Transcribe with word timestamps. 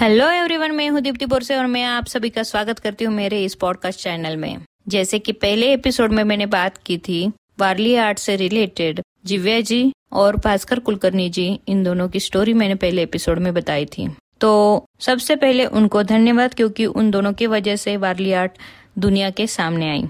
Hello 0.00 0.28
everyone 0.30 0.72
मैं 0.72 0.88
हूँ 0.90 1.00
दीप्ति 1.00 1.26
बोरसे 1.26 1.56
और 1.56 1.66
मैं 1.66 1.82
आप 1.84 2.06
सभी 2.06 2.28
का 2.30 2.42
स्वागत 2.42 2.78
करती 2.78 3.04
हूँ 3.04 3.14
मेरे 3.14 3.42
इस 3.44 3.54
पॉडकास्ट 3.54 4.00
चैनल 4.00 4.36
में। 4.36 4.64
जैसे 4.88 5.18
कि 5.18 5.32
पहले 5.32 5.72
एपिसोड 5.72 6.12
में 6.12 6.22
मैंने 6.24 6.46
बात 6.46 6.76
की 6.76 6.96
थी 6.98 7.32
वार्ली 7.60 7.94
आर्ट 7.96 8.18
से 8.18 8.36
रिलेटेड 8.36 9.00
जिव्या 9.26 9.60
जी 9.60 9.92
और 10.12 10.36
भास्कर 10.36 10.78
कुलकर्णी 10.78 11.28
जी, 11.30 11.60
इन 11.68 11.82
दोनों 11.82 12.08
की 12.08 12.20
स्टोरी 12.20 12.54
मैंने 12.54 12.74
पहले 12.74 13.02
एपिसोड 13.02 13.38
में 13.38 13.52
बताई 13.54 13.86
थी। 13.86 14.08
तो 14.40 14.86
सबसे 15.00 15.36
पहले 15.36 15.66
उनको 15.66 16.02
धन्यवाद, 16.02 16.54
क्योंकि 16.54 16.86
उन 16.86 17.10
दोनों 17.10 17.32
की 17.32 17.46
वजह 17.46 17.76
से 17.76 17.96
वार्ली 17.96 18.32
आर्ट 18.32 18.52
दुनिया 18.98 19.30
के 19.30 19.46
सामने 19.46 19.90
आई। 19.90 20.04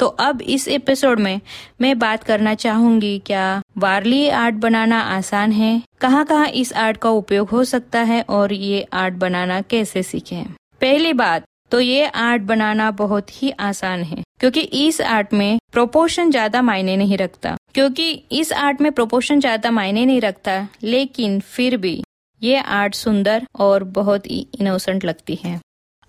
तो 0.00 0.06
अब 0.06 0.42
इस 0.42 0.66
एपिसोड 0.68 1.20
में 1.20 1.40
मैं 1.80 1.98
बात 1.98 2.24
करना 2.24 2.54
चाहूँगी, 2.56 3.18
क्या 3.26 3.62
वारली 3.78 4.28
आर्ट 4.30 4.54
बनाना 4.56 5.00
आसान 5.00 5.52
है? 5.52 5.82
कहाँ 6.00 6.24
कहाँ 6.24 6.46
इस 6.48 6.72
आर्ट 6.74 6.96
का 6.96 7.10
उपयोग 7.12 7.48
हो 7.48 7.64
सकता 7.66 8.00
है 8.02 8.22
और 8.30 8.52
ये 8.52 8.86
आर्ट 8.94 9.14
बनाना 9.16 9.60
कैसे 9.62 10.02
सीखे? 10.04 10.42
पहली 10.80 11.12
बात 11.14 11.44
तो 11.70 11.80
ये 11.80 12.06
आर्ट 12.06 12.42
बनाना 12.42 12.90
बहुत 12.92 13.42
ही 13.42 13.50
आसान 13.50 14.02
है, 14.02 14.22
क्योंकि 14.40 14.60
इस 14.60 15.00
आर्ट 15.00 15.32
में 15.34 15.58
प्रोपोर्शन 15.72 16.30
ज़्यादा 16.30 16.62
मायने 16.62 16.96
नहीं 16.96 17.16
रखता। 17.18 17.56
क्योंकि 17.74 18.10
इस 18.32 18.52
आर्ट 18.52 18.80
में 18.80 18.90
प्रोपोर्शन 18.92 19.40
ज़्यादा 19.40 19.70
मायने 19.70 20.04
नहीं 20.06 20.20
रखता, 20.20 20.66
लेकिन 20.82 21.38
फिर 21.40 21.76
भी 21.76 22.02
ये 22.42 22.58
आर्ट 22.58 22.94
सुंदर 22.94 23.46
और 23.56 23.84
बहुत 23.84 24.30
ही 24.30 24.46
इनोसेंट 24.60 25.04
लगती 25.04 25.38
है। 25.44 25.60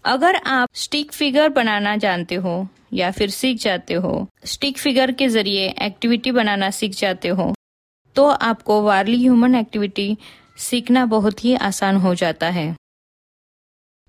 अगर 0.06 0.36
आप 0.36 0.70
स्टिक 0.74 1.12
फिगर 1.12 1.50
बनाना 1.50 1.96
जानते 1.96 2.36
हो 2.36 2.68
या 2.94 3.10
फिर 3.12 3.30
सीख 3.30 3.58
जाते 3.58 3.94
हो 3.94 4.28
स्टिक 4.46 4.78
फिगर 4.78 5.12
के 5.12 5.28
ज़रिए 5.28 5.68
एक्टिविटी 5.82 6.32
बनाना 6.32 6.70
सीख 6.70 6.92
जाते 6.92 7.28
हो 7.30 7.54
तो 8.16 8.26
आपको 8.26 8.82
वार्ली 8.82 9.18
ह्यूमन 9.18 9.56
एक्टिविटी 9.56 10.18
सीखना 10.58 11.06
बहुत 11.06 11.44
ही 11.46 11.54
आसान 11.56 11.96
हो 11.96 12.14
जाता 12.16 12.50
है। 12.50 12.76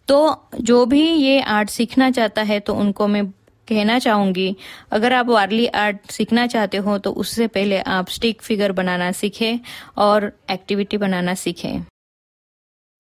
तो 0.09 0.49
जो 0.61 0.85
भी 0.87 1.03
ये 1.03 1.41
आर्ट 1.41 1.71
सीखना 1.71 2.11
चाहता 2.11 2.43
है 2.43 2.61
तो 2.61 2.75
उनको 2.75 3.07
मैं 3.07 3.27
कहना 3.69 3.99
चाहूँगी, 3.99 4.57
अगर 4.93 5.13
आप 5.13 5.27
वार्ली 5.27 5.67
आर्ट 5.67 6.11
सीखना 6.11 6.47
चाहते 6.47 6.77
हो 6.77 6.99
तो 6.99 7.13
उससे 7.13 7.47
पहले 7.49 7.81
आप 7.81 8.09
स्टिक 8.09 8.43
फिगर 8.43 8.73
बनाना 8.73 9.13
सीखें 9.13 9.59
और 9.97 10.33
एक्टिविटी 10.51 10.97
बनाना 10.97 11.35
सीखें। 11.35 11.79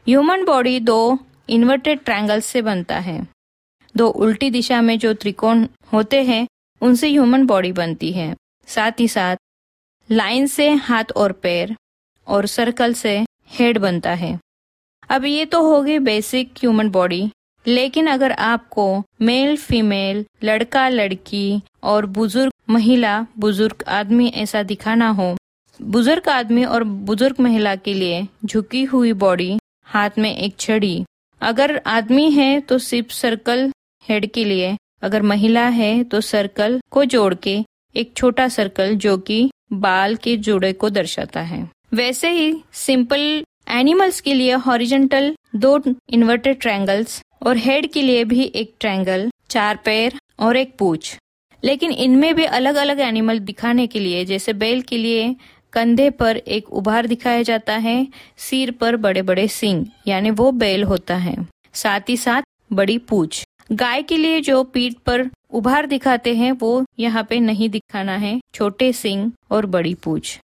ह्यूमन 0.07 0.45
बॉडी 0.45 0.79
दो 0.81 1.19
इन्वर्टेड 1.51 2.05
ट्रायंगल्स 2.05 2.47
से 2.47 2.63
बनता 2.63 2.99
है। 2.99 3.27
दो 3.95 4.09
उल्टी 4.09 4.51
दिशा 4.51 4.81
में 4.83 4.99
जो 4.99 5.13
त्रिकोण 5.15 5.67
होते 5.93 6.23
हैं, 6.25 6.47
उनसे 6.83 7.09
ह्यूमन 7.09 7.47
बॉडी 7.47 7.73
बनती 7.73 8.13
है। 8.13 8.35
साथ 8.69 9.01
ही 9.01 9.09
साथ, 9.09 9.37
लाइन 10.09 10.47
से 10.47 10.69
हाथ 10.71 11.13
और 11.17 11.33
पैर 11.33 11.75
और 12.27 12.47
सर्कल 12.47 12.95
से 12.95 13.19
हेड 13.51 13.79
बनता 13.79 14.13
है। 14.15 14.39
अब 15.11 15.25
ये 15.25 15.45
तो 15.45 15.63
हो 15.63 15.81
गई 15.83 15.99
बेसिक 15.99 16.53
ह्यूमन 16.59 16.91
बॉडी, 16.91 17.31
लेकिन 17.67 18.07
अगर 18.07 18.33
आपको 18.33 18.87
मेल, 19.23 19.57
फीमेल, 19.57 20.25
लड़का, 20.45 20.89
लड़की 20.89 21.61
और 21.83 22.07
बुज़ुर्ग, 22.09 22.53
महिला, 22.71 23.27
बुज़ुर्ग 23.39 23.83
आदमी 23.89 24.29
ऐसा 24.37 24.63
दिखाना 24.63 25.09
हो, 25.11 25.37
बुज़ुर्ग 25.81 26.29
आदमी 26.29 26.65
और 26.65 26.85
बुज़ुर्ग 26.85 27.41
महिला 27.41 27.75
के 27.77 27.95
लिए 27.95 28.27
झुकी 28.45 28.85
हुई 28.85 29.13
बॉडी 29.15 29.57
हाथ 29.85 30.19
में 30.19 30.35
एक 30.37 30.57
छड़ी 30.59 31.05
अगर 31.41 31.81
आदमी 31.87 32.31
है 32.31 32.61
तो 32.61 32.79
सिर्फ़ 32.79 33.13
सर्कल 33.13 33.71
हेड 34.09 34.31
के 34.33 34.45
लिए। 34.45 34.77
अगर 35.03 35.23
महिला 35.23 35.67
है 35.69 36.03
तो 36.05 36.21
सर्कल 36.21 36.81
को 36.91 37.05
जोड़ 37.05 37.35
के, 37.35 37.59
एक 37.97 38.13
छोटा 38.17 38.49
सर्कल 38.49 38.95
जो 38.95 39.17
कि 39.19 39.51
बाल 39.73 40.17
के 40.17 40.37
जोड़े 40.37 40.73
को 40.73 40.91
दर्शाता 40.91 41.41
है। 41.41 41.69
वैसे 41.95 42.31
ही 42.31 42.55
सिंपल 42.73 43.45
एनिमल्स 43.69 44.21
के 44.21 44.35
लिए 44.35 44.53
हॉरिजेंटल 44.53 45.35
दो 45.57 45.79
इन्वर्टेड 46.11 46.61
ट्रायंगल्स 46.61 47.21
और 47.43 47.57
हेड 47.57 47.91
के 47.93 48.03
लिए 48.03 48.25
भी 48.25 48.45
एक 48.45 48.75
ट्रायंगल, 48.81 49.31
चार 49.51 49.79
पैर 49.85 50.15
और 50.39 50.57
एक 50.57 50.75
पूछ। 50.79 51.17
लेकिन 51.63 51.91
इनमें 51.93 52.35
भी 52.35 52.45
अलग 52.45 52.75
अलग 52.75 53.01
एनिमल 53.01 53.39
दिखाने 53.39 53.87
के 53.87 53.99
लिए, 53.99 54.25
जैसे 54.25 54.53
बैल 54.53 54.81
के 54.83 54.99
लिए 54.99 55.35
कंधे 55.73 56.11
पर 56.11 56.37
एक 56.37 56.73
उभार 56.73 57.07
दिखाया 57.07 57.43
जाता 57.43 57.77
है, 57.77 58.07
सिर 58.37 58.71
पर 58.71 58.97
बड़े 58.97 59.23
बड़े 59.23 59.47
सिंग, 59.49 59.87
यानी 60.09 60.31
वो 60.31 60.51
बैल 60.53 60.85
होता 60.85 61.17
है। 61.17 61.37
साथ 61.75 62.09
ही 62.09 62.17
साथ 62.17 62.43
बड़ी 62.73 62.99
पूछ। 62.99 63.45
गाय 63.73 64.03
के 64.03 64.17
लिए 64.17 64.41
जो 64.41 64.63
पीठ 64.65 64.95
पर 65.07 65.29
उभार 65.51 65.87
दिखाते 65.87 66.35
हैं, 66.35 66.53
वो 66.53 66.85
यहाँ 66.99 67.25
पे 67.25 67.41
नहीं 67.41 67.69
दिखाना 67.71 68.17
है, 68.17 68.41
छोटे 68.55 68.93
सिंग 68.93 69.31
और 69.51 69.67
बड़ी 69.67 69.95
पूछ। 69.95 70.39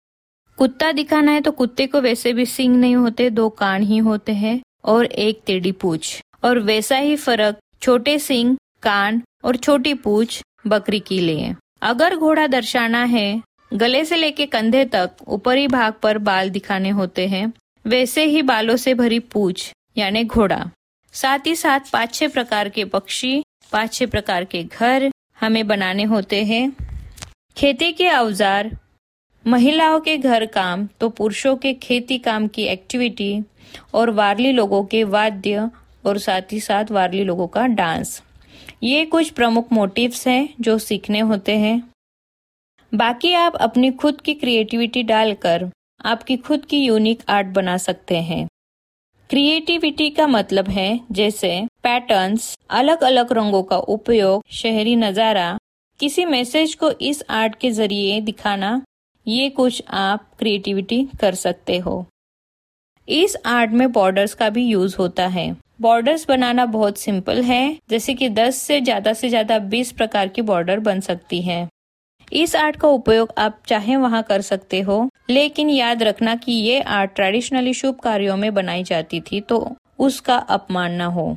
कुत्ता 0.58 0.92
दिखाना 0.92 1.32
है 1.32 1.40
तो 1.40 1.50
कुत्ते 1.50 1.86
को 1.86 2.00
वैसे 2.00 2.32
भी 2.32 2.46
सिंग 2.46 2.76
नहीं 2.76 2.96
होते, 2.96 3.30
दो 3.30 3.48
कान 3.48 3.82
ही 3.82 3.98
होते 3.98 4.32
हैं 4.32 4.60
और 4.84 5.04
एक 5.04 5.40
टेढ़ी 5.46 5.72
पूछ। 5.72 6.20
और 6.44 6.58
वैसा 6.58 6.96
ही 6.96 7.16
फ़र्क 7.16 7.58
छोटे 7.82 8.18
सिंग, 8.18 8.56
कान 8.82 9.22
और 9.44 9.56
छोटी 9.56 9.94
पूछ 9.94 10.42
बकरी 10.66 11.00
के 11.00 11.20
लिए। 11.20 11.54
अगर 11.82 12.16
घोड़ा 12.16 12.46
दर्शाना 12.46 13.04
है 13.04 13.42
गले 13.74 14.04
से 14.04 14.16
लेके 14.16 14.46
कंधे 14.46 14.84
तक 14.84 15.16
ऊपरी 15.28 15.66
भाग 15.68 15.94
पर 16.02 16.18
बाल 16.20 16.50
दिखाने 16.50 16.90
होते 16.90 17.26
हैं, 17.28 17.52
वैसे 17.84 18.24
ही 18.24 18.42
बालों 18.42 18.76
से 18.76 18.94
भरी 18.94 19.18
पूछ, 19.18 19.70
यानी 19.96 20.24
घोड़ा। 20.24 20.64
साथ 21.14 21.46
ही 21.46 21.54
साथ 21.56 21.90
पाँच 21.92 22.14
छह 22.14 22.28
प्रकार 22.28 22.68
के 22.68 22.84
पक्षी 22.84 23.42
पाँच 23.72 23.92
छह 23.92 24.06
प्रकार 24.06 24.44
के 24.44 24.62
घर 24.64 25.10
हमें 25.40 25.66
बनाने 25.66 26.02
होते 26.04 26.42
हैं। 26.44 26.70
खेती 27.56 27.90
के 27.92 28.08
औज़ार 28.10 28.70
महिलाओं 29.44 29.98
के 30.00 30.16
घर 30.18 30.44
काम 30.48 30.86
तो 31.00 31.08
पुरुषों 31.10 31.54
के 31.56 31.72
खेती 31.74 32.18
काम 32.18 32.46
की 32.48 32.62
एक्टिविटी 32.64 33.42
और 33.94 34.10
वारली 34.10 34.52
लोगों 34.52 34.84
के 34.84 35.02
वाद्य 35.06 35.68
और 36.06 36.18
साथ 36.18 36.52
ही 36.52 36.60
साथ 36.60 36.90
वारली 36.90 37.24
लोगों 37.24 37.46
का 37.48 37.66
डांस 37.68 38.20
ये 38.82 39.04
कुछ 39.06 39.30
प्रमुख 39.30 39.72
मोटिव्स 39.72 40.26
हैं 40.28 40.48
जो 40.60 40.78
सीखने 40.78 41.20
होते 41.20 41.56
हैं। 41.58 41.76
बाकी 42.94 43.32
आप 43.34 43.54
अपनी 43.56 43.90
खुद 43.90 44.20
की 44.20 44.34
क्रिएटिविटी 44.34 45.02
डालकर 45.02 45.68
आपकी 46.04 46.36
खुद 46.36 46.64
की 46.64 46.78
यूनिक 46.84 47.22
आर्ट 47.28 47.46
बना 47.46 47.76
सकते 47.76 48.16
हैं। 48.16 48.46
क्रिएटिविटी 49.30 50.08
का 50.10 50.26
मतलब 50.26 50.68
है, 50.68 51.00
जैसे 51.12 51.66
पैटर्न्स 51.82 52.54
अलग 52.70 53.02
अलग 53.04 53.32
रंगों 53.32 53.62
का 53.62 53.76
उपयोग, 53.76 54.42
शहरी 54.50 54.94
नज़ारा, 54.96 55.58
किसी 56.00 56.24
मैसेज 56.24 56.74
को 56.74 56.90
इस 56.90 57.22
आर्ट 57.30 57.54
के 57.54 57.70
ज़रिए 57.70 58.20
दिखाना, 58.20 58.80
ये 59.26 59.48
कुछ 59.50 59.82
आप 59.88 60.30
क्रिएटिविटी 60.38 61.02
कर 61.20 61.34
सकते 61.34 61.78
हो। 61.78 62.06
इस 63.08 63.36
आर्ट 63.46 63.70
में 63.70 63.90
बॉर्डर्स 63.92 64.34
का 64.34 64.50
भी 64.50 64.66
यूज़ 64.66 64.96
होता 64.98 65.26
है। 65.26 65.54
बॉर्डर्स 65.80 66.28
बनाना 66.28 66.66
बहुत 66.66 66.98
सिंपल 66.98 67.42
है, 67.42 67.78
जैसे 67.90 68.14
कि 68.14 68.28
10 68.28 68.62
से 68.62 68.80
ज़्यादा 68.80 69.12
से 69.12 69.28
ज़्यादा 69.28 69.58
20 69.58 69.92
प्रकार 69.92 70.28
की 70.28 70.42
बॉर्डर 70.42 70.80
बन 70.80 71.00
सकती 71.00 71.42
है। 71.42 71.68
इस 72.34 72.54
आर्ट 72.56 72.76
का 72.76 72.88
उपयोग 72.88 73.32
आप 73.38 73.58
चाहे 73.66 73.96
वहाँ 73.96 74.22
कर 74.22 74.40
सकते 74.42 74.80
हो, 74.80 75.08
लेकिन 75.30 75.70
याद 75.70 76.02
रखना 76.02 76.34
कि 76.36 76.52
ये 76.52 76.80
आर्ट 76.80 77.14
ट्रेडिशनली 77.14 77.74
शुभ 77.74 77.98
कार्यों 78.00 78.36
में 78.36 78.52
बनाई 78.54 78.82
जाती 78.84 79.20
थी 79.22 79.40
तो 79.40 79.66
उसका 79.98 80.36
अपमान 80.36 80.92
न 80.92 81.06
हो। 81.10 81.36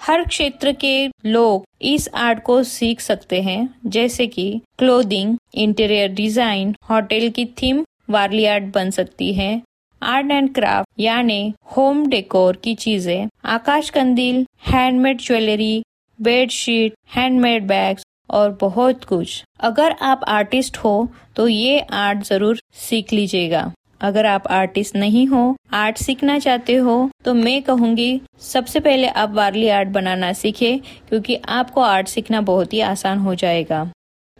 हर 0.00 0.24
क्षेत्र 0.24 0.72
के 0.74 1.08
लोग 1.26 1.64
इस 1.82 2.08
आर्ट 2.16 2.42
को 2.42 2.62
सीख 2.64 3.00
सकते 3.00 3.40
हैं, 3.42 3.74
जैसे 3.86 4.26
कि 4.26 4.60
क्लोथिंग 4.78 5.36
इंटीरियर 5.54 6.12
डिज़ाइन, 6.12 6.74
होटल 6.90 7.28
की 7.30 7.44
थीम, 7.54 7.84
वार्ली 8.10 8.44
आर्ट 8.46 8.64
बन 8.74 8.90
सकती 8.90 9.32
है। 9.34 9.62
आर्ट 10.02 10.30
एंड 10.30 10.54
क्राफ्ट, 10.54 10.88
यानी 11.00 11.54
होम 11.76 12.06
डेकोर 12.06 12.56
की 12.56 12.74
चीज़ें, 12.76 13.28
आकाश 13.46 13.90
कंदील, 13.90 14.44
handmade 14.66 15.20
jewellery, 15.20 15.82
bedsheet, 16.18 16.94
handmade 17.14 17.66
bags 17.66 18.04
और 18.30 18.50
बहुत 18.60 19.04
कुछ। 19.04 19.42
अगर 19.60 19.94
आप 20.02 20.20
आर्टिस्ट 20.28 20.76
हो 20.78 21.08
तो 21.36 21.48
ये 21.48 21.78
आर्ट 21.94 22.22
ज़रूर 22.24 22.60
सीख 22.80 23.12
लीजिएगा। 23.12 23.72
अगर 24.00 24.26
आप 24.26 24.46
आर्टिस्ट 24.50 24.96
नहीं 24.96 25.26
हो, 25.26 25.56
आर्ट 25.74 25.96
सीखना 25.98 26.38
चाहते 26.38 26.74
हो 26.76 27.10
तो 27.24 27.34
मैं 27.34 27.62
कहूँगी, 27.62 28.20
सबसे 28.42 28.80
पहले 28.80 29.08
आप 29.08 29.32
वारली 29.32 29.68
आर्ट 29.70 29.88
बनाना 29.90 30.32
सीखे, 30.34 30.76
क्योंकि 31.08 31.38
आपको 31.50 31.80
आर्ट 31.82 32.08
सीखना 32.08 32.40
बहुत 32.42 32.72
ही 32.72 32.80
आसान 32.82 33.18
हो 33.18 33.34
जाएगा। 33.36 33.90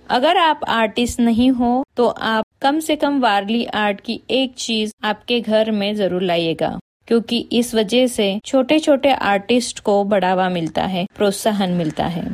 अगर 0.06 0.36
आप 0.36 0.60
आर्टिस्ट 0.68 1.20
नहीं 1.20 1.50
हो 1.52 1.82
तो 1.96 2.06
आप 2.08 2.44
कम 2.62 2.78
से 2.80 2.96
कम 2.96 3.20
वारली 3.20 3.64
आर्ट 3.66 4.00
की 4.00 4.20
एक 4.32 4.54
चीज़ 4.56 4.92
आपके 5.04 5.40
घर 5.40 5.70
में 5.72 5.94
ज़रूर 5.96 6.22
लाइएगा, 6.22 6.78
क्योंकि 7.08 7.38
इस 7.52 7.74
वजह 7.74 8.06
से 8.08 8.38
छोटे 8.44 8.78
छोटे 8.80 9.12
आर्टिस्ट 9.12 9.80
को 9.80 10.02
बढ़ावा 10.06 10.48
मिलता 10.50 10.84
है, 10.84 11.06
प्रोत्साहन 11.16 11.70
मिलता 11.72 12.06
है। 12.06 12.24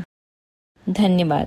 धन्यवाद। 0.86 1.38